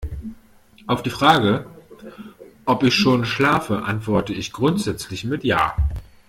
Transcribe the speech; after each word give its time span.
Auf 0.87 1.03
die 1.03 1.11
Frage, 1.11 1.67
ob 2.65 2.81
ich 2.81 2.95
schon 2.95 3.23
schlafe, 3.23 3.83
antworte 3.83 4.33
ich 4.33 4.51
grundsätzlich 4.51 5.25
mit 5.25 5.43
ja. 5.43 5.75